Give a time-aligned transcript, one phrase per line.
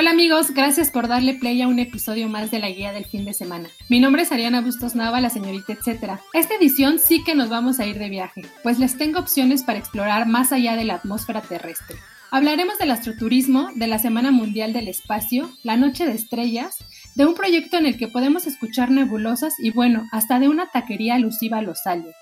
[0.00, 3.26] Hola amigos, gracias por darle play a un episodio más de la guía del fin
[3.26, 3.68] de semana.
[3.90, 6.22] Mi nombre es Ariana Bustos Nava, la señorita etcétera.
[6.32, 9.78] Esta edición sí que nos vamos a ir de viaje, pues les tengo opciones para
[9.78, 11.98] explorar más allá de la atmósfera terrestre.
[12.30, 16.78] Hablaremos del astroturismo, de la Semana Mundial del Espacio, la Noche de Estrellas,
[17.14, 21.16] de un proyecto en el que podemos escuchar nebulosas y bueno, hasta de una taquería
[21.16, 22.16] alusiva a los aliens.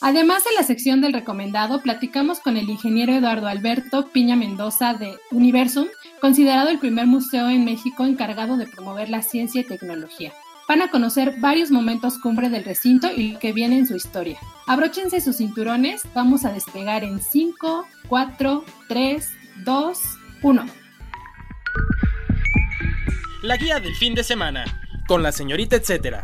[0.00, 5.18] Además de la sección del recomendado, platicamos con el ingeniero Eduardo Alberto Piña Mendoza de
[5.30, 5.86] Universum,
[6.20, 10.32] considerado el primer museo en México encargado de promover la ciencia y tecnología.
[10.68, 14.38] Van a conocer varios momentos cumbre del recinto y lo que viene en su historia.
[14.66, 19.30] Abróchense sus cinturones, vamos a despegar en 5, 4, 3,
[19.64, 19.98] 2,
[20.42, 20.66] 1.
[23.42, 24.64] La guía del fin de semana,
[25.06, 26.22] con la señorita etcétera.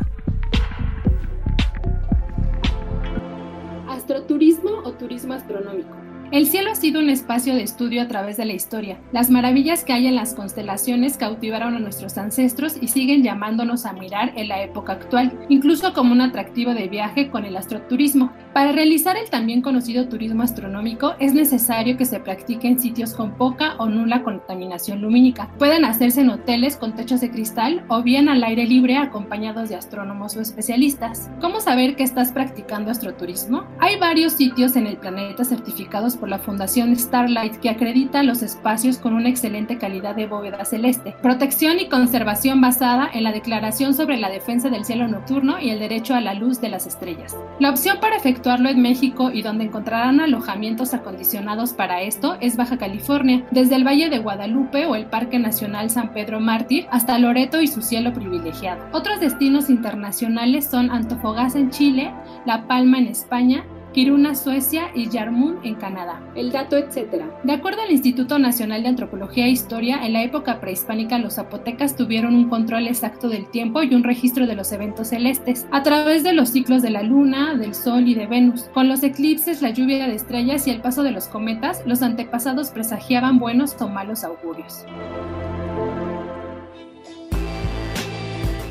[4.31, 5.89] Astroturismo o turismo astronómico.
[6.31, 8.97] El cielo ha sido un espacio de estudio a través de la historia.
[9.11, 13.91] Las maravillas que hay en las constelaciones cautivaron a nuestros ancestros y siguen llamándonos a
[13.91, 18.31] mirar en la época actual, incluso como un atractivo de viaje con el astroturismo.
[18.53, 23.31] Para realizar el también conocido turismo astronómico es necesario que se practique en sitios con
[23.37, 25.49] poca o nula contaminación lumínica.
[25.57, 29.77] Pueden hacerse en hoteles con techos de cristal o bien al aire libre acompañados de
[29.77, 31.29] astrónomos o especialistas.
[31.39, 33.63] ¿Cómo saber que estás practicando astroturismo?
[33.79, 38.97] Hay varios sitios en el planeta certificados por la Fundación Starlight que acredita los espacios
[38.97, 41.15] con una excelente calidad de bóveda celeste.
[41.21, 45.79] Protección y conservación basada en la Declaración sobre la Defensa del Cielo Nocturno y el
[45.79, 47.37] Derecho a la Luz de las Estrellas.
[47.59, 53.45] La opción para en México y donde encontrarán alojamientos acondicionados para esto es Baja California,
[53.51, 57.67] desde el Valle de Guadalupe o el Parque Nacional San Pedro Mártir hasta Loreto y
[57.67, 58.83] su cielo privilegiado.
[58.93, 62.13] Otros destinos internacionales son Antofagasta en Chile,
[62.45, 63.63] La Palma en España,
[63.93, 66.21] Kiruna, Suecia y Yarmún en Canadá.
[66.35, 67.23] El dato, etc.
[67.43, 71.95] De acuerdo al Instituto Nacional de Antropología e Historia, en la época prehispánica los zapotecas
[71.95, 76.23] tuvieron un control exacto del tiempo y un registro de los eventos celestes, a través
[76.23, 78.69] de los ciclos de la luna, del sol y de Venus.
[78.73, 82.69] Con los eclipses, la lluvia de estrellas y el paso de los cometas, los antepasados
[82.71, 84.85] presagiaban buenos o malos augurios.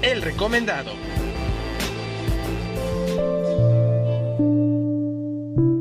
[0.02, 0.92] El recomendado.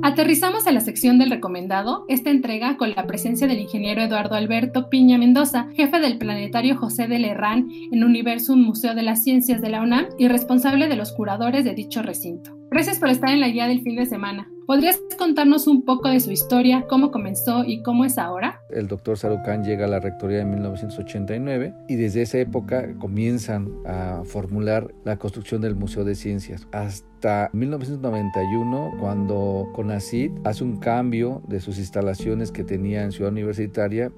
[0.10, 4.90] Aterrizamos a la sección del recomendado, esta entrega con la presencia del ingeniero Eduardo Alberto
[4.90, 9.70] Piña Mendoza, jefe del planetario José de Lerrán en Universum Museo de las Ciencias de
[9.70, 12.58] la UNAM y responsable de los curadores de dicho recinto.
[12.72, 14.50] Gracias por estar en la guía del fin de semana.
[14.70, 18.62] ¿Podrías contarnos un poco de su historia, cómo comenzó y cómo es ahora?
[18.70, 24.22] El doctor Sarucán llega a la rectoría en 1989 y desde esa época comienzan a
[24.26, 26.68] formular la construcción del Museo de Ciencias.
[26.72, 34.12] Hasta 1991, cuando CONACYT hace un cambio de sus instalaciones que tenía en Ciudad Universitaria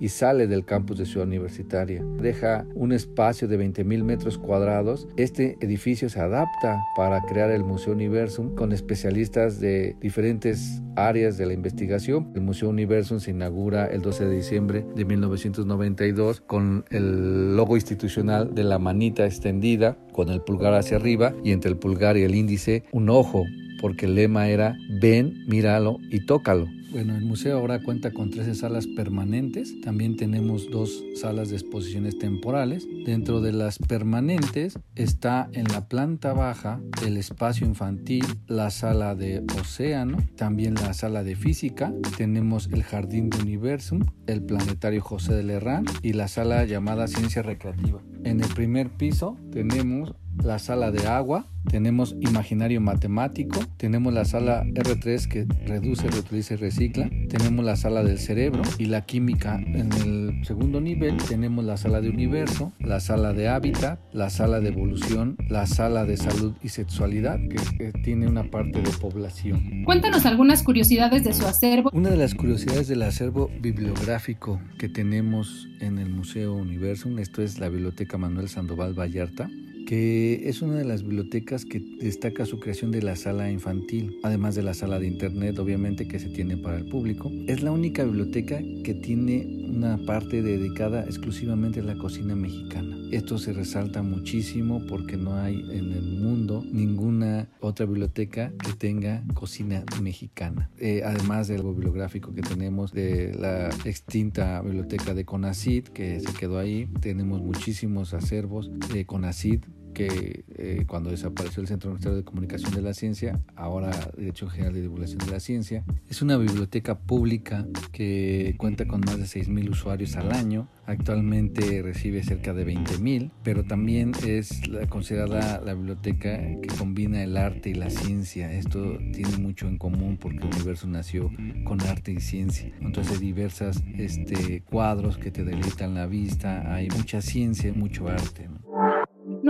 [0.00, 2.02] y sale del campus de Ciudad Universitaria.
[2.20, 5.08] Deja un espacio de 20.000 metros cuadrados.
[5.16, 11.46] Este edificio se adapta para crear el Museo Universum con especialistas de diferentes áreas de
[11.46, 12.30] la investigación.
[12.34, 18.54] El Museo Universum se inaugura el 12 de diciembre de 1992 con el logo institucional
[18.54, 22.34] de la manita extendida con el pulgar hacia arriba y entre el pulgar y el
[22.34, 23.44] índice un ojo
[23.80, 26.68] porque el lema era ven, míralo y tócalo.
[26.90, 32.18] Bueno, el museo ahora cuenta con 13 salas permanentes, también tenemos dos salas de exposiciones
[32.18, 32.88] temporales.
[33.04, 39.44] Dentro de las permanentes está en la planta baja el espacio infantil, la sala de
[39.60, 45.42] océano, también la sala de física, tenemos el jardín de Universum, el planetario José de
[45.42, 48.00] Lerrán y la sala llamada ciencia recreativa.
[48.24, 54.64] En el primer piso tenemos la sala de agua, tenemos imaginario matemático, tenemos la sala
[54.64, 59.56] R3 que reduce, reutiliza y recicla, tenemos la sala del cerebro y la química.
[59.56, 64.60] En el segundo nivel tenemos la sala de universo, la sala de hábitat, la sala
[64.60, 69.82] de evolución, la sala de salud y sexualidad que, tiene una parte de población.
[69.84, 71.90] Cuéntanos algunas curiosidades de su acervo.
[71.92, 77.58] Una de las curiosidades del acervo bibliográfico que tenemos en el Museo Universum, esto es
[77.58, 79.48] la Biblioteca Manuel Sandoval Vallarta,
[79.88, 84.54] que es una de las bibliotecas que destaca su creación de la sala infantil, además
[84.54, 87.32] de la sala de internet, obviamente, que se tiene para el público.
[87.46, 92.98] Es la única biblioteca que tiene una parte dedicada exclusivamente a la cocina mexicana.
[93.12, 99.24] Esto se resalta muchísimo porque no hay en el mundo ninguna otra biblioteca que tenga
[99.32, 100.68] cocina mexicana.
[100.76, 106.58] Eh, además del bibliográfico que tenemos de la extinta biblioteca de CONACID que se quedó
[106.58, 109.60] ahí, tenemos muchísimos acervos de CONACID
[109.98, 114.72] que eh, cuando desapareció el Centro Universitario de Comunicación de la Ciencia, ahora Dirección General
[114.72, 119.70] de Divulgación de la Ciencia, es una biblioteca pública que cuenta con más de 6.000
[119.70, 120.68] usuarios al año.
[120.86, 127.70] Actualmente recibe cerca de 20.000, pero también es considerada la biblioteca que combina el arte
[127.70, 128.52] y la ciencia.
[128.52, 131.30] Esto tiene mucho en común porque el universo nació
[131.64, 132.72] con arte y ciencia.
[132.80, 138.48] Entonces hay diversas este, cuadros que te deleitan la vista, hay mucha ciencia, mucho arte.
[138.48, 138.67] No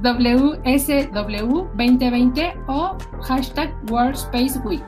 [0.03, 4.83] WSW2020 o hashtag World Space Week.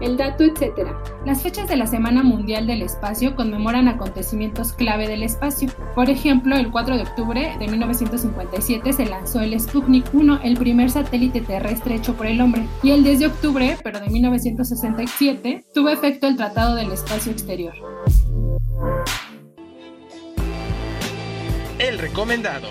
[0.00, 0.96] El dato, etcétera.
[1.24, 5.70] Las fechas de la Semana Mundial del Espacio conmemoran acontecimientos clave del espacio.
[5.94, 10.90] Por ejemplo, el 4 de octubre de 1957 se lanzó el Sputnik 1, el primer
[10.90, 15.90] satélite terrestre hecho por el hombre, y el 10 de octubre, pero de 1967, tuvo
[15.90, 17.74] efecto el Tratado del Espacio Exterior.
[21.98, 22.68] Recomendado.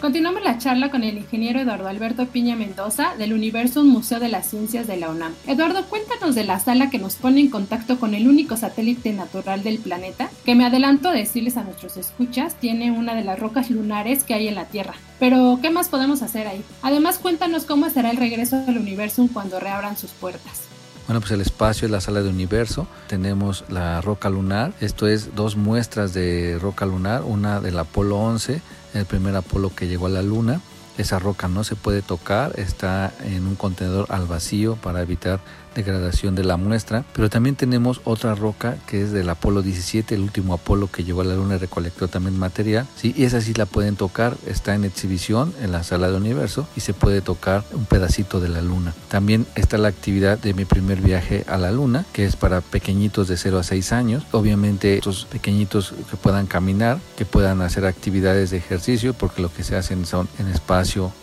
[0.00, 4.48] Continuamos la charla con el ingeniero Eduardo Alberto Piña Mendoza del Universo Museo de las
[4.48, 5.34] Ciencias de la UNAM.
[5.46, 9.62] Eduardo, cuéntanos de la sala que nos pone en contacto con el único satélite natural
[9.62, 13.70] del planeta, que me adelanto a decirles a nuestros escuchas, tiene una de las rocas
[13.70, 14.94] lunares que hay en la Tierra.
[15.18, 16.62] Pero, ¿qué más podemos hacer ahí?
[16.80, 20.62] Además, cuéntanos cómo será el regreso al universo cuando reabran sus puertas.
[21.10, 22.86] Bueno, pues el espacio es la sala de universo.
[23.08, 24.72] Tenemos la roca lunar.
[24.80, 27.24] Esto es dos muestras de roca lunar.
[27.24, 28.62] Una del Apolo 11,
[28.94, 30.60] el primer Apolo que llegó a la Luna.
[31.00, 35.40] Esa roca no se puede tocar, está en un contenedor al vacío para evitar
[35.74, 40.22] degradación de la muestra, pero también tenemos otra roca que es del Apolo 17, el
[40.22, 43.14] último Apolo que llegó a la Luna y recolectó también material, ¿sí?
[43.16, 46.80] y esa sí la pueden tocar, está en exhibición en la sala de universo y
[46.80, 48.94] se puede tocar un pedacito de la Luna.
[49.08, 53.28] También está la actividad de mi primer viaje a la Luna, que es para pequeñitos
[53.28, 58.50] de 0 a 6 años, obviamente estos pequeñitos que puedan caminar, que puedan hacer actividades
[58.50, 60.48] de ejercicio, porque lo que se hacen son en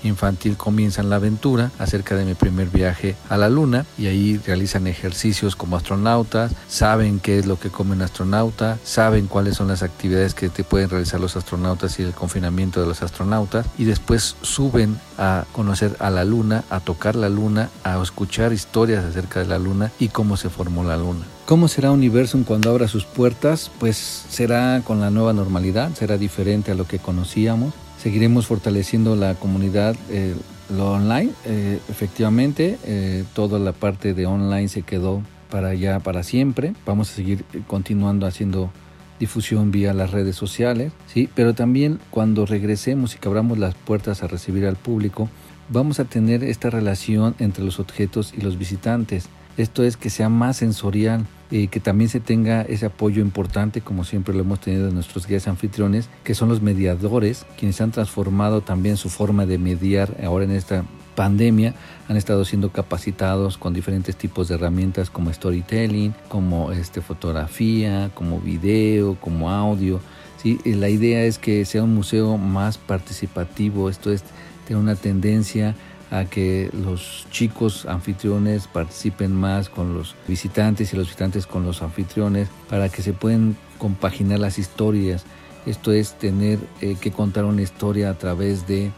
[0.03, 4.88] infantil comienzan la aventura acerca de mi primer viaje a la Luna y ahí realizan
[4.88, 9.83] ejercicios como astronautas, saben qué es lo que come un astronauta, saben cuáles son las
[9.83, 14.36] actividades que te pueden realizar los astronautas y el confinamiento de los astronautas y después
[14.41, 19.47] suben a conocer a la luna, a tocar la luna, a escuchar historias acerca de
[19.47, 21.25] la luna y cómo se formó la luna.
[21.45, 23.71] ¿Cómo será Universum cuando abra sus puertas?
[23.79, 23.95] Pues
[24.29, 27.74] será con la nueva normalidad, será diferente a lo que conocíamos.
[28.07, 30.33] Seguiremos fortaleciendo la comunidad, eh,
[30.73, 35.21] lo online, eh, efectivamente, eh, toda la parte de online se quedó
[35.51, 36.73] para ya para siempre.
[36.85, 38.71] Vamos a seguir continuando haciendo
[39.19, 44.23] difusión vía las redes sociales, sí, pero también cuando regresemos y que abramos las puertas
[44.23, 45.27] a recibir al público,
[45.67, 49.27] vamos a tener esta relación entre los objetos y los visitantes.
[49.57, 54.03] Esto es que sea más sensorial, y que también se tenga ese apoyo importante, como
[54.03, 58.61] siempre lo hemos tenido de nuestros guías anfitriones, que son los mediadores, quienes han transformado
[58.61, 60.83] también su forma de mediar ahora en esta
[61.15, 61.73] pandemia,
[62.07, 68.39] han estado siendo capacitados con diferentes tipos de herramientas como storytelling, como este, fotografía, como
[68.39, 69.99] video, como audio.
[70.41, 70.59] ¿sí?
[70.63, 74.23] la idea es que sea un museo más participativo, esto es,
[74.67, 75.75] tener una tendencia
[76.11, 81.81] a que los chicos anfitriones participen más con los visitantes y los visitantes con los
[81.81, 85.25] anfitriones para que se puedan compaginar las historias.
[85.65, 88.91] Esto es tener eh, que contar una historia a través de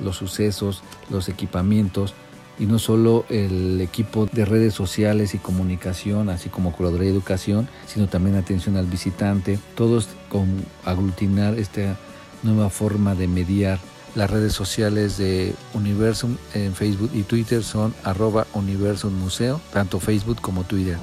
[0.00, 2.14] los sucesos, los equipamientos
[2.58, 7.68] y no solo el equipo de redes sociales y comunicación, así como curaduría y educación,
[7.86, 11.96] sino también atención al visitante, todos con aglutinar esta
[12.42, 13.78] nueva forma de mediar.
[14.14, 20.40] Las redes sociales de Universum en Facebook y Twitter son arroba Universum Museo, tanto Facebook
[20.40, 20.98] como Twitter.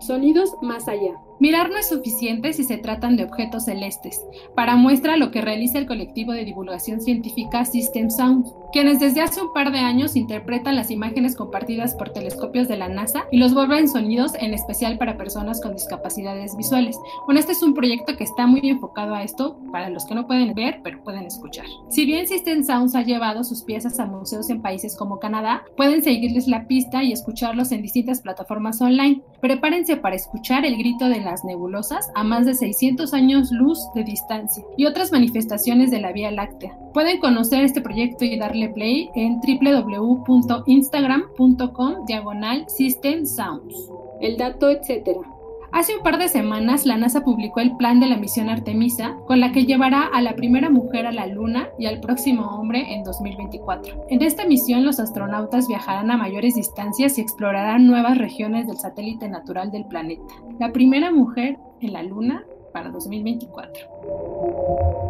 [0.00, 1.25] Sonidos más allá.
[1.38, 4.24] Mirar no es suficiente si se tratan de objetos celestes.
[4.54, 9.42] Para muestra lo que realiza el colectivo de divulgación científica System Sound, quienes desde hace
[9.42, 13.52] un par de años interpretan las imágenes compartidas por telescopios de la NASA y los
[13.52, 16.96] vuelven sonidos en especial para personas con discapacidades visuales.
[17.26, 20.26] Bueno, este es un proyecto que está muy enfocado a esto para los que no
[20.26, 21.66] pueden ver, pero pueden escuchar.
[21.90, 26.02] Si bien System Sounds ha llevado sus piezas a museos en países como Canadá, pueden
[26.02, 29.20] seguirles la pista y escucharlos en distintas plataformas online.
[29.40, 34.04] Prepárense para escuchar el grito de las nebulosas a más de 600 años luz de
[34.04, 36.78] distancia y otras manifestaciones de la Vía Láctea.
[36.94, 43.90] Pueden conocer este proyecto y darle play en www.instagram.com diagonal System Sounds.
[44.22, 45.35] El dato, etcétera.
[45.76, 49.40] Hace un par de semanas la NASA publicó el plan de la misión Artemisa, con
[49.40, 53.04] la que llevará a la primera mujer a la Luna y al próximo hombre en
[53.04, 54.06] 2024.
[54.08, 59.28] En esta misión los astronautas viajarán a mayores distancias y explorarán nuevas regiones del satélite
[59.28, 60.32] natural del planeta.
[60.58, 62.42] La primera mujer en la Luna
[62.72, 65.05] para 2024.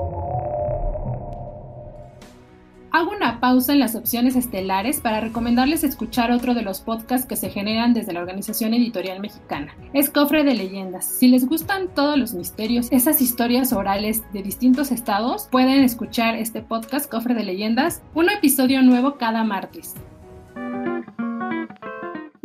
[2.96, 7.36] Hago una pausa en las opciones estelares para recomendarles escuchar otro de los podcasts que
[7.36, 9.76] se generan desde la Organización Editorial Mexicana.
[9.92, 11.04] Es Cofre de Leyendas.
[11.04, 16.62] Si les gustan todos los misterios, esas historias orales de distintos estados, pueden escuchar este
[16.62, 19.92] podcast Cofre de Leyendas, un episodio nuevo cada martes.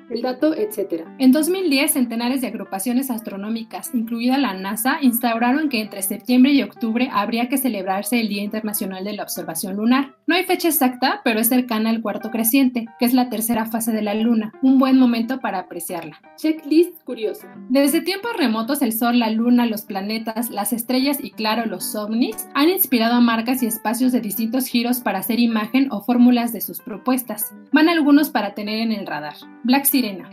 [0.09, 1.05] el dato, etc.
[1.19, 7.09] En 2010, centenares de agrupaciones astronómicas, incluida la NASA, instauraron que entre septiembre y octubre
[7.11, 10.15] habría que celebrarse el Día Internacional de la Observación Lunar.
[10.27, 13.91] No hay fecha exacta, pero es cercana al cuarto creciente, que es la tercera fase
[13.91, 16.19] de la Luna, un buen momento para apreciarla.
[16.37, 17.47] Checklist curioso.
[17.69, 22.47] Desde tiempos remotos, el Sol, la Luna, los planetas, las estrellas y, claro, los ovnis
[22.53, 26.61] han inspirado a marcas y espacios de distintos giros para hacer imagen o fórmulas de
[26.61, 27.53] sus propuestas.
[27.71, 29.35] Van algunos para tener en el radar.
[29.63, 29.85] Black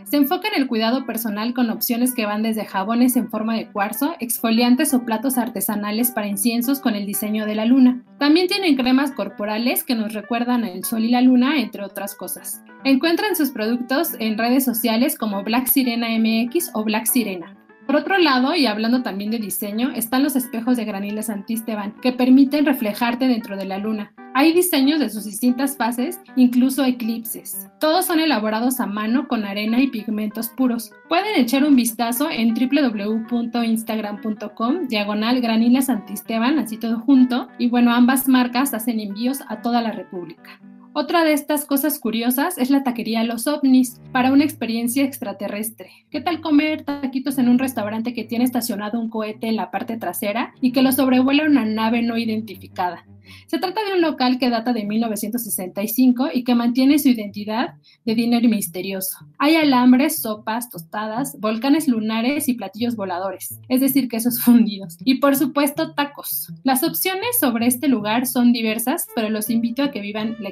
[0.03, 3.67] Se enfoca en el cuidado personal con opciones que van desde jabones en forma de
[3.71, 8.03] cuarzo, exfoliantes o platos artesanales para inciensos con el diseño de la luna.
[8.19, 12.61] También tienen cremas corporales que nos recuerdan el sol y la luna, entre otras cosas.
[12.83, 17.55] Encuentran sus productos en redes sociales como Black Sirena MX o Black Sirena.
[17.85, 22.13] Por otro lado, y hablando también de diseño, están los espejos de Graniles Santisteban, que
[22.13, 24.13] permiten reflejarte dentro de la luna.
[24.35, 27.69] Hay diseños de sus distintas fases, incluso eclipses.
[27.79, 30.91] Todos son elaborados a mano con arena y pigmentos puros.
[31.07, 37.47] Pueden echar un vistazo en www.instagram.com, diagonal Graniles Santisteban, así todo junto.
[37.59, 40.59] Y bueno, ambas marcas hacen envíos a toda la República.
[40.95, 45.89] Otra de estas cosas curiosas es la taquería Los OVNIs para una experiencia extraterrestre.
[46.11, 49.97] ¿Qué tal comer taquitos en un restaurante que tiene estacionado un cohete en la parte
[49.97, 53.05] trasera y que lo sobrevuela una nave no identificada?
[53.47, 58.15] Se trata de un local que data de 1965 y que mantiene su identidad de
[58.15, 59.17] dinero misterioso.
[59.37, 64.97] Hay alambres, sopas, tostadas, volcanes lunares y platillos voladores, es decir, quesos fundidos.
[65.03, 66.51] Y por supuesto, tacos.
[66.63, 70.49] Las opciones sobre este lugar son diversas, pero los invito a que vivan la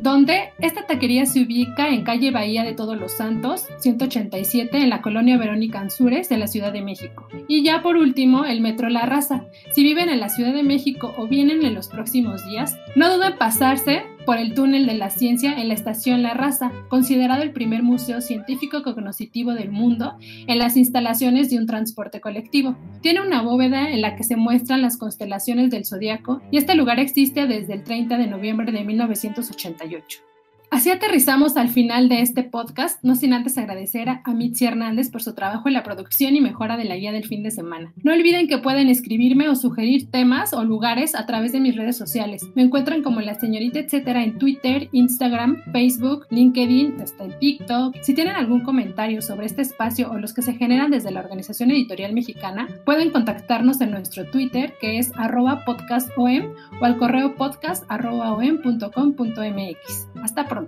[0.00, 5.02] Donde esta taquería se ubica en calle Bahía de Todos los Santos, 187, en la
[5.02, 7.28] colonia Verónica Ansures de la Ciudad de México.
[7.48, 9.44] Y ya por último, el Metro La Raza.
[9.72, 13.32] Si viven en la Ciudad de México o vienen en los próximos días, no duden
[13.32, 17.54] en pasarse por el túnel de la ciencia en la estación La Raza, considerado el
[17.54, 22.76] primer museo científico cognitivo del mundo en las instalaciones de un transporte colectivo.
[23.00, 27.00] Tiene una bóveda en la que se muestran las constelaciones del zodiaco y este lugar
[27.00, 30.20] existe desde el 30 de noviembre de 1988.
[30.78, 35.20] Así aterrizamos al final de este podcast, no sin antes agradecer a Mitzi Hernández por
[35.20, 37.92] su trabajo en la producción y mejora de la guía del fin de semana.
[38.04, 41.96] No olviden que pueden escribirme o sugerir temas o lugares a través de mis redes
[41.96, 42.46] sociales.
[42.54, 47.96] Me encuentran como la señorita etcétera en Twitter, Instagram, Facebook, LinkedIn, hasta en TikTok.
[48.00, 51.72] Si tienen algún comentario sobre este espacio o los que se generan desde la Organización
[51.72, 60.06] Editorial Mexicana, pueden contactarnos en nuestro Twitter que es arroba podcastom o al correo podcast.om.com.mx.
[60.22, 60.67] Hasta pronto.